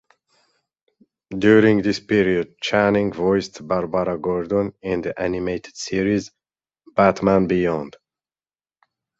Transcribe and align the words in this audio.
During 1.37 1.83
this 1.83 1.99
period, 1.99 2.55
Channing 2.59 3.13
voiced 3.13 3.67
Barbara 3.67 4.17
Gordon 4.17 4.73
in 4.81 5.01
the 5.03 5.21
animated 5.21 5.77
series, 5.77 6.31
"Batman 6.95 7.45
Beyond". 7.45 7.97